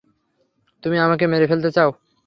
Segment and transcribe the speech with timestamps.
[0.83, 1.89] তুমি আমাকে মেরে ফেলতে চাও?